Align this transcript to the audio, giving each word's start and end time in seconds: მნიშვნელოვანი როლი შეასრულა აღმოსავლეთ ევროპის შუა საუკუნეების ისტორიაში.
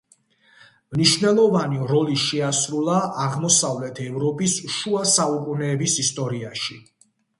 მნიშვნელოვანი 0.95 1.81
როლი 1.91 2.17
შეასრულა 2.23 2.97
აღმოსავლეთ 3.25 4.01
ევროპის 4.07 4.57
შუა 4.79 5.05
საუკუნეების 5.17 5.99
ისტორიაში. 6.07 6.81